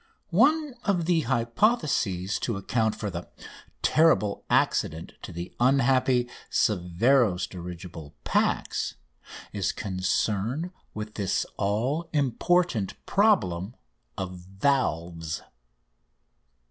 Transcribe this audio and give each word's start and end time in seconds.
One 0.31 0.73
of 0.83 1.05
the 1.05 1.19
hypotheses 1.19 2.39
to 2.39 2.57
account 2.57 2.95
for 2.95 3.11
the 3.11 3.29
terrible 3.83 4.43
accident 4.49 5.13
to 5.21 5.31
the 5.31 5.53
unhappy 5.59 6.27
Severo's 6.49 7.45
dirigible 7.45 8.15
"Pax"[A] 8.23 8.95
is 9.57 9.71
concerned 9.71 10.71
with 10.95 11.13
this 11.13 11.45
all 11.55 12.09
important 12.13 12.95
problem 13.05 13.75
of 14.17 14.39
valves. 14.39 15.43